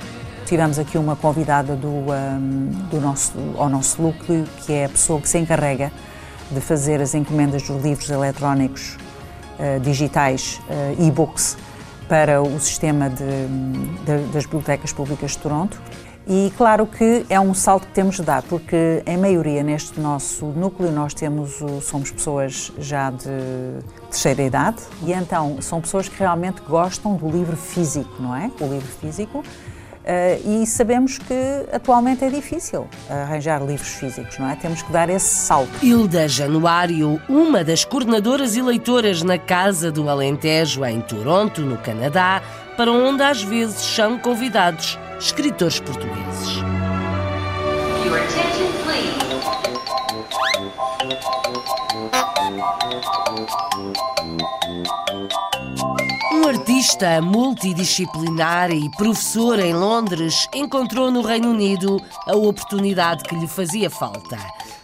[0.47, 5.21] Tivemos aqui uma convidada do, um, do nosso, ao nosso núcleo, que é a pessoa
[5.21, 5.91] que se encarrega
[6.51, 8.99] de fazer as encomendas dos livros eletrónicos
[9.59, 11.57] uh, digitais, uh, e-books,
[12.09, 13.25] para o sistema de,
[14.05, 15.81] de, das bibliotecas públicas de Toronto.
[16.27, 20.47] E claro que é um salto que temos de dar, porque em maioria neste nosso
[20.47, 23.27] núcleo nós temos, somos pessoas já de
[24.09, 28.51] terceira idade e então são pessoas que realmente gostam do livro físico, não é?
[28.61, 29.39] O livro físico.
[30.03, 31.35] Uh, e sabemos que
[31.73, 34.57] atualmente é difícil arranjar livros físicos, não é?
[34.57, 35.71] Temos que dar esse salto.
[35.81, 42.43] Hilda Januário, uma das coordenadoras e leitoras na Casa do Alentejo, em Toronto, no Canadá,
[42.77, 46.63] para onde às vezes são convidados escritores portugueses.
[56.33, 63.47] Um artista multidisciplinar e professor em Londres encontrou no Reino Unido a oportunidade que lhe
[63.47, 64.37] fazia falta.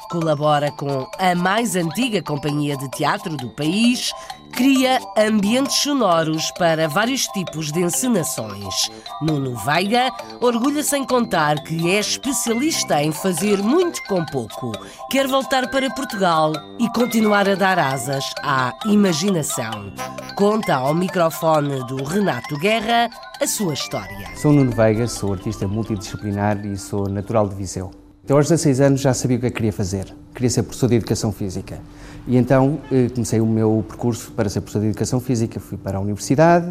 [0.09, 4.11] Colabora com a mais antiga companhia de teatro do país
[4.53, 8.91] cria ambientes sonoros para vários tipos de encenações.
[9.21, 14.73] Nuno Veiga orgulha-se em contar que é especialista em fazer muito com pouco.
[15.11, 19.93] Quer voltar para Portugal e continuar a dar asas à imaginação.
[20.35, 24.35] Conta ao microfone do Renato Guerra a sua história.
[24.37, 28.08] Sou Nuno Veiga, sou artista multidisciplinar e sou natural de Viseu.
[28.29, 30.15] Então, aos 16 anos já sabia o que é queria fazer.
[30.35, 31.81] Queria ser professor de Educação Física.
[32.27, 35.97] E então eh, comecei o meu percurso para ser professor de Educação Física, fui para
[35.97, 36.71] a universidade,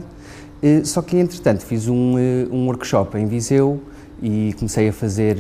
[0.61, 3.81] eh, só que entretanto fiz um, eh, um workshop em Viseu
[4.21, 5.35] e comecei a fazer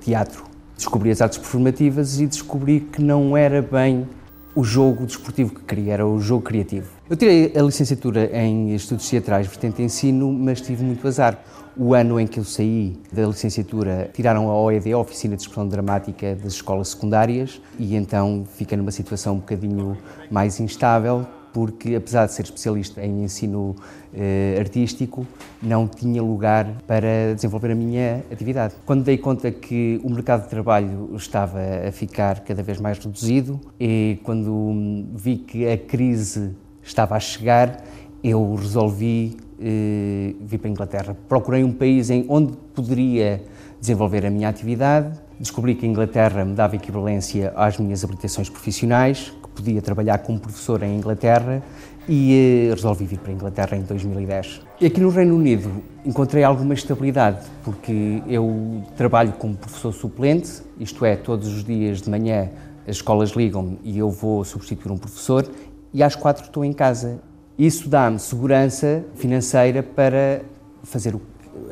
[0.00, 0.42] teatro.
[0.76, 4.04] Descobri as artes performativas e descobri que não era bem
[4.52, 6.97] o jogo desportivo que queria, era o jogo criativo.
[7.10, 11.42] Eu tirei a licenciatura em Estudos Teatrais, vertente ensino, mas tive muito azar.
[11.74, 15.66] O ano em que eu saí da licenciatura, tiraram a OED, a Oficina de Expressão
[15.66, 19.96] Dramática das escolas secundárias, e então fiquei numa situação um bocadinho
[20.30, 23.74] mais instável, porque apesar de ser especialista em ensino
[24.12, 25.26] eh, artístico,
[25.62, 28.74] não tinha lugar para desenvolver a minha atividade.
[28.84, 33.58] Quando dei conta que o mercado de trabalho estava a ficar cada vez mais reduzido
[33.80, 36.54] e quando vi que a crise
[36.88, 37.84] estava a chegar,
[38.22, 41.16] eu resolvi eh, vir para a Inglaterra.
[41.28, 43.42] Procurei um país em onde poderia
[43.80, 45.18] desenvolver a minha atividade.
[45.38, 50.40] Descobri que a Inglaterra me dava equivalência às minhas habilitações profissionais, que podia trabalhar como
[50.40, 51.62] professor em Inglaterra
[52.08, 54.62] e uh, resolvi vir para a Inglaterra em 2010.
[54.80, 55.70] E aqui no Reino Unido
[56.04, 62.10] encontrei alguma estabilidade, porque eu trabalho como professor suplente, isto é, todos os dias de
[62.10, 62.48] manhã
[62.88, 65.46] as escolas ligam-me e eu vou substituir um professor
[65.92, 67.20] e às quatro estou em casa.
[67.58, 70.42] Isso dá-me segurança financeira para
[70.82, 71.14] fazer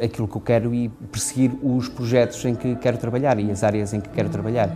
[0.03, 3.93] aquilo que eu quero e perseguir os projetos em que quero trabalhar e as áreas
[3.95, 4.71] em que quero trabalhar.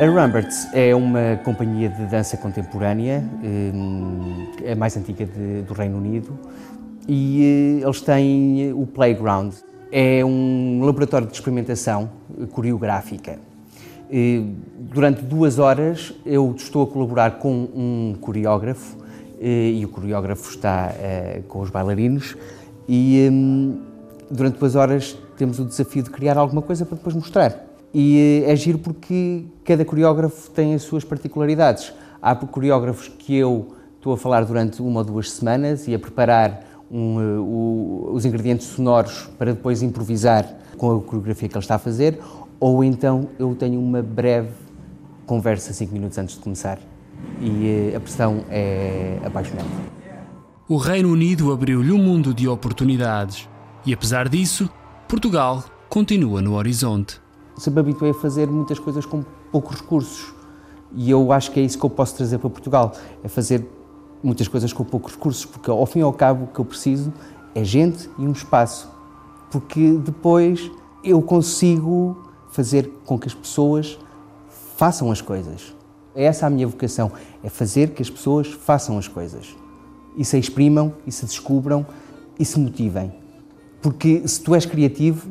[0.00, 3.24] A Ramberts é uma companhia de dança contemporânea,
[4.62, 6.38] é a mais antiga de, do Reino Unido,
[7.08, 9.54] e eh, eles têm o Playground.
[9.90, 12.10] É um laboratório de experimentação
[12.52, 13.40] coreográfica.
[14.78, 18.96] Durante duas horas eu estou a colaborar com um coreógrafo
[19.40, 22.36] e o coreógrafo está eh, com os bailarinos
[22.88, 23.80] e hum,
[24.30, 27.66] durante duas horas temos o desafio de criar alguma coisa para depois mostrar.
[27.92, 31.92] E eh, é giro porque cada coreógrafo tem as suas particularidades.
[32.20, 36.66] Há coreógrafos que eu estou a falar durante uma ou duas semanas e a preparar
[36.90, 41.74] um, uh, o, os ingredientes sonoros para depois improvisar com a coreografia que ele está
[41.74, 42.18] a fazer,
[42.60, 44.52] ou então eu tenho uma breve
[45.26, 46.78] conversa cinco minutos antes de começar.
[47.40, 49.68] E uh, a pressão é apaixonante.
[50.68, 53.48] O Reino Unido abriu-lhe um mundo de oportunidades
[53.84, 54.68] e, apesar disso,
[55.06, 57.20] Portugal continua no horizonte.
[57.56, 60.34] Sempre habituei a fazer muitas coisas com poucos recursos
[60.94, 62.92] e eu acho que é isso que eu posso trazer para Portugal,
[63.22, 63.66] é fazer
[64.22, 67.12] muitas coisas com poucos recursos, porque ao fim e ao cabo o que eu preciso
[67.54, 68.90] é gente e um espaço,
[69.50, 70.70] porque depois
[71.04, 73.98] eu consigo fazer com que as pessoas
[74.76, 75.74] façam as coisas.
[76.14, 79.54] É essa a minha vocação, é fazer que as pessoas façam as coisas
[80.16, 81.86] e se exprimam e se descubram
[82.38, 83.12] e se motivem.
[83.80, 85.28] Porque se tu és criativo,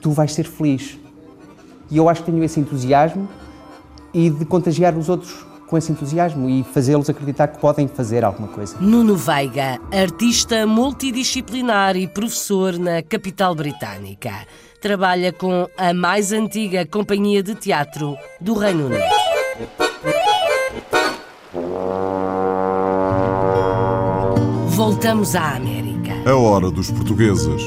[0.00, 0.98] tu vais ser feliz.
[1.90, 3.28] E eu acho que tenho esse entusiasmo
[4.14, 8.48] e de contagiar os outros com esse entusiasmo e fazê-los acreditar que podem fazer alguma
[8.48, 8.76] coisa.
[8.78, 14.32] Nuno Veiga, artista multidisciplinar e professor na capital britânica,
[14.82, 19.04] trabalha com a mais antiga companhia de teatro do Reino Unido.
[24.66, 26.28] Voltamos à América.
[26.28, 27.62] A hora dos portugueses.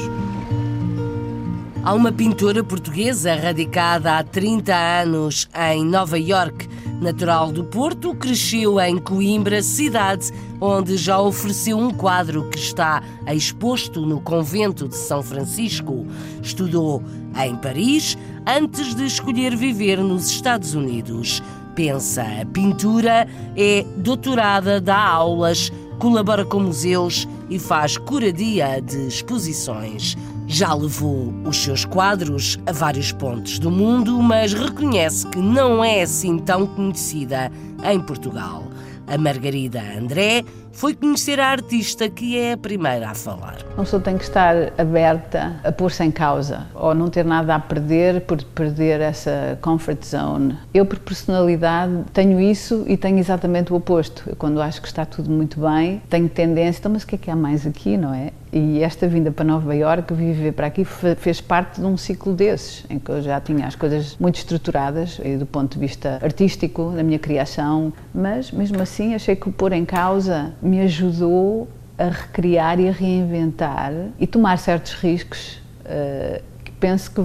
[1.82, 6.68] Há uma pintora portuguesa radicada há 30 anos em Nova York.
[7.00, 14.06] Natural do Porto, cresceu em Coimbra, cidade onde já ofereceu um quadro que está exposto
[14.06, 16.06] no convento de São Francisco.
[16.42, 17.02] Estudou
[17.44, 18.16] em Paris
[18.46, 21.42] antes de escolher viver nos Estados Unidos.
[21.74, 30.16] Pensa a pintura, é doutorada, dá aulas, colabora com museus e faz curadia de exposições.
[30.48, 36.02] Já levou os seus quadros a vários pontos do mundo, mas reconhece que não é
[36.02, 37.50] assim tão conhecida
[37.84, 38.62] em Portugal.
[39.08, 43.56] A Margarida André foi conhecer a artista que é a primeira a falar.
[43.74, 47.58] Uma pessoa tem que estar aberta a pôr-se em causa ou não ter nada a
[47.58, 50.56] perder por perder essa comfort zone.
[50.74, 54.24] Eu, por personalidade, tenho isso e tenho exatamente o oposto.
[54.26, 57.18] Eu, quando acho que está tudo muito bem, tenho tendência, então, mas o que é
[57.18, 58.32] que há mais aqui, não é?
[58.58, 62.86] E esta vinda para Nova Iorque, viver para aqui, fez parte de um ciclo desses,
[62.88, 67.02] em que eu já tinha as coisas muito estruturadas, do ponto de vista artístico, da
[67.02, 72.80] minha criação, mas mesmo assim achei que o pôr em causa me ajudou a recriar
[72.80, 77.20] e a reinventar e tomar certos riscos uh, que penso que,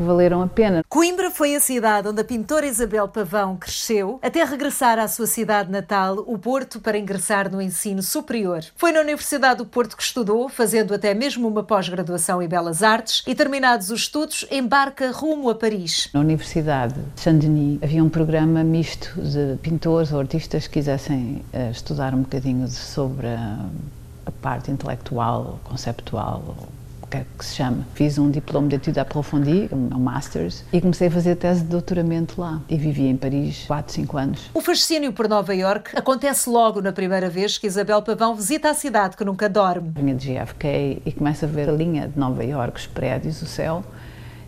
[0.00, 0.82] que valeram a pena.
[0.88, 5.70] Coimbra foi a cidade onde a pintora Isabel Pavão cresceu, até regressar à sua cidade
[5.70, 8.64] natal, o Porto, para ingressar no ensino superior.
[8.76, 13.22] Foi na Universidade do Porto que estudou, fazendo até mesmo uma pós-graduação em Belas Artes,
[13.26, 16.08] e terminados os estudos, embarca rumo a Paris.
[16.14, 21.70] Na Universidade de Saint-Denis havia um programa misto de pintores ou artistas que quisessem uh,
[21.70, 23.66] estudar um bocadinho sobre a,
[24.24, 26.56] a parte intelectual, conceptual,
[27.10, 27.84] que é que se chama.
[27.94, 32.40] Fiz um diploma de etude approfondie, um Masters, e comecei a fazer tese de doutoramento
[32.40, 32.60] lá.
[32.68, 34.50] E vivi em Paris 4, 5 anos.
[34.54, 38.74] O fascínio por Nova York acontece logo na primeira vez que Isabel Pavão visita a
[38.74, 39.92] cidade que nunca dorme.
[39.94, 43.46] Vinha de JFK e começa a ver a linha de Nova York, os prédios, o
[43.46, 43.84] céu.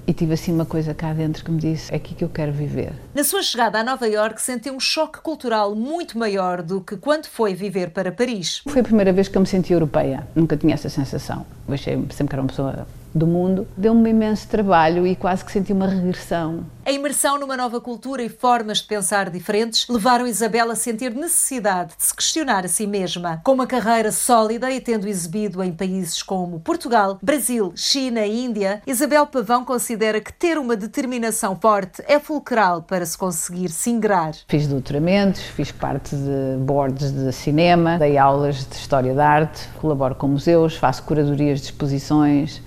[0.06, 2.52] E tive assim uma coisa cá dentro que me disse: é aqui que eu quero
[2.52, 2.92] viver.
[3.14, 7.26] Na sua chegada a Nova York, sentiu um choque cultural muito maior do que quando
[7.26, 8.62] foi viver para Paris.
[8.66, 10.26] Foi a primeira vez que eu me senti europeia.
[10.34, 11.46] Nunca tinha essa sensação.
[11.68, 15.52] Eu achei sempre que era uma pessoa do mundo, deu-me imenso trabalho e quase que
[15.52, 16.64] senti uma regressão.
[16.84, 21.94] A imersão numa nova cultura e formas de pensar diferentes levaram Isabel a sentir necessidade
[21.96, 23.40] de se questionar a si mesma.
[23.44, 28.82] Com uma carreira sólida e tendo exibido em países como Portugal, Brasil, China e Índia,
[28.84, 34.32] Isabel Pavão considera que ter uma determinação forte é fulcral para se conseguir se ingrar.
[34.48, 40.16] Fiz doutoramentos, fiz parte de boards de cinema, dei aulas de história da arte, colaboro
[40.16, 42.60] com museus, faço curadorias de exposições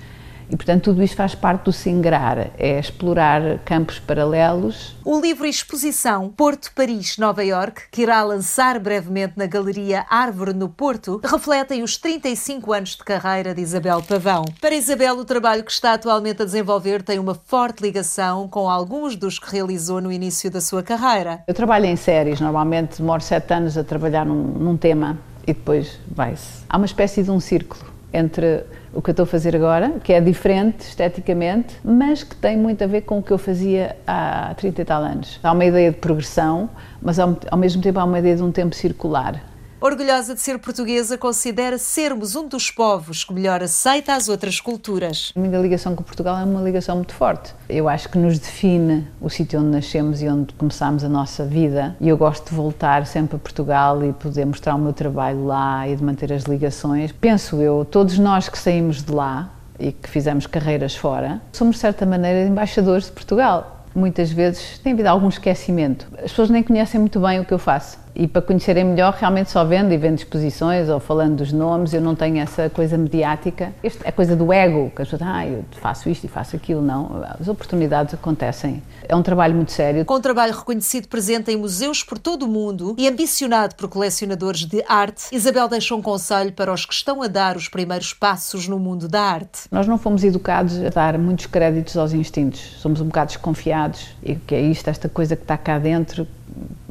[0.50, 4.96] e, portanto, tudo isto faz parte do Singrar, é explorar campos paralelos.
[5.04, 10.70] O livro Exposição Porto, Paris, Nova York, que irá lançar brevemente na Galeria Árvore no
[10.70, 14.46] Porto, refletem os 35 anos de carreira de Isabel Pavão.
[14.62, 19.16] Para Isabel, o trabalho que está atualmente a desenvolver tem uma forte ligação com alguns
[19.16, 21.44] dos que realizou no início da sua carreira.
[21.48, 25.18] Eu trabalho em séries, normalmente demoro sete anos a trabalhar num, num tema
[25.48, 26.64] e depois vai-se.
[26.70, 27.84] Há uma espécie de um círculo
[28.14, 28.64] entre
[28.96, 32.84] o que eu estou a fazer agora, que é diferente esteticamente, mas que tem muito
[32.84, 35.40] a ver com o que eu fazia há 30 e tal anos.
[35.44, 36.70] Há uma ideia de progressão,
[37.02, 39.44] mas ao, ao mesmo tempo há uma ideia de um tempo circular.
[39.86, 45.32] Orgulhosa de ser portuguesa, considera sermos um dos povos que melhor aceita as outras culturas.
[45.36, 47.54] A minha ligação com Portugal é uma ligação muito forte.
[47.70, 51.96] Eu acho que nos define o sítio onde nascemos e onde começámos a nossa vida.
[52.02, 55.88] E eu gosto de voltar sempre a Portugal e poder mostrar o meu trabalho lá
[55.88, 57.12] e de manter as ligações.
[57.12, 61.82] Penso eu, todos nós que saímos de lá e que fizemos carreiras fora, somos de
[61.82, 63.86] certa maneira embaixadores de Portugal.
[63.94, 66.08] Muitas vezes tem havido algum esquecimento.
[66.18, 69.52] As pessoas nem conhecem muito bem o que eu faço e para conhecerem melhor realmente
[69.52, 73.74] só vendo e vendo exposições ou falando dos nomes, eu não tenho essa coisa mediática.
[73.84, 76.82] Isto é coisa do ego, que as pessoas, ah, eu faço isto e faço aquilo,
[76.82, 77.24] não.
[77.40, 78.82] As oportunidades acontecem.
[79.08, 80.06] É um trabalho muito sério.
[80.06, 84.66] Com um trabalho reconhecido presente em museus por todo o mundo e ambicionado por colecionadores
[84.66, 88.68] de arte, Isabel deixou um conselho para os que estão a dar os primeiros passos
[88.68, 89.64] no mundo da arte.
[89.72, 92.62] Nós não fomos educados a dar muitos créditos aos instintos.
[92.80, 96.28] Somos um bocado desconfiados e que é isto, esta coisa que está cá dentro,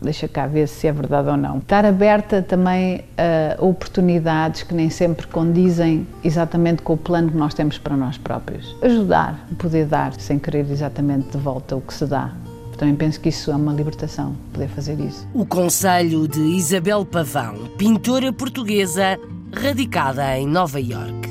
[0.00, 1.58] deixa cá ver se é verdade ou não.
[1.58, 7.54] Estar aberta também a oportunidades que nem sempre condizem exatamente com o plano que nós
[7.54, 8.76] temos para nós próprios.
[8.82, 12.32] Ajudar, poder dar, sem querer exatamente de volta o que se dá.
[12.76, 15.26] Também penso que isso é uma libertação, poder fazer isso.
[15.32, 19.18] O conselho de Isabel Pavão, pintora portuguesa
[19.52, 21.23] radicada em Nova Iorque.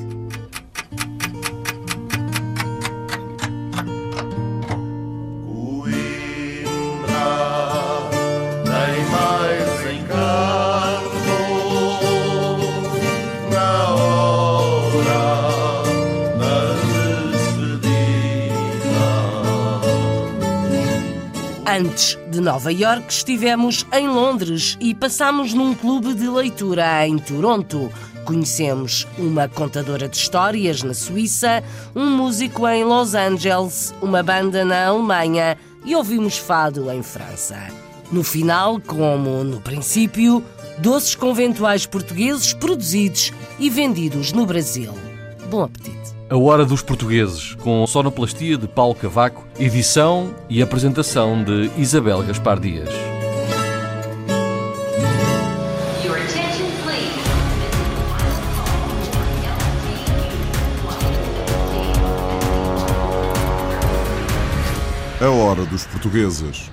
[21.83, 27.91] Antes de Nova Iorque, estivemos em Londres e passámos num clube de leitura em Toronto.
[28.23, 31.61] Conhecemos uma contadora de histórias na Suíça,
[31.93, 37.57] um músico em Los Angeles, uma banda na Alemanha e ouvimos fado em França.
[38.09, 40.41] No final, como no princípio,
[40.77, 44.93] doces conventuais portugueses produzidos e vendidos no Brasil.
[45.49, 46.02] Bom apetite!
[46.33, 52.59] A Hora dos Portugueses, com sonoplastia de Paulo Cavaco, edição e apresentação de Isabel Gaspar
[52.59, 52.89] Dias.
[65.21, 66.71] A Hora dos Portugueses.